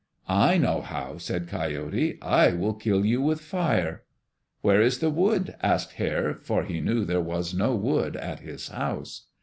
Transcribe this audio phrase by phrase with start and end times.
[0.27, 2.17] "I know how," said Coyote.
[2.23, 4.01] "I will kill you with fire."
[4.61, 8.69] "Where is the wood?" asked Hare, for he knew there was no wood at his
[8.69, 9.27] house.